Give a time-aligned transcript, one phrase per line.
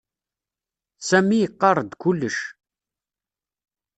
[1.07, 2.37] Sami iqarr-d kullec.